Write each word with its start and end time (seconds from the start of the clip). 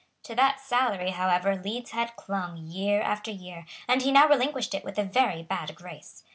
To 0.23 0.33
that 0.33 0.59
salary, 0.59 1.11
however, 1.11 1.55
Leeds 1.55 1.91
had 1.91 2.15
clung, 2.15 2.57
year 2.57 3.03
after 3.03 3.29
year; 3.29 3.65
and 3.87 4.01
he 4.01 4.11
now 4.11 4.27
relinquished 4.27 4.73
it 4.73 4.83
with 4.83 4.97
a 4.97 5.03
very 5.03 5.43
bad 5.43 5.75
grace. 5.75 6.23